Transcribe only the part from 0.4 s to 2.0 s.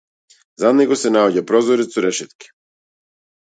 Зад него се наоѓа прозорец